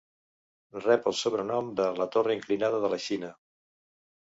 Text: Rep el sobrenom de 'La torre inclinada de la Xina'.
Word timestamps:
Rep 0.85 1.09
el 1.11 1.15
sobrenom 1.19 1.69
de 1.81 1.87
'La 1.99 2.09
torre 2.17 2.39
inclinada 2.39 2.83
de 2.87 2.93
la 2.97 3.03
Xina'. 3.07 3.33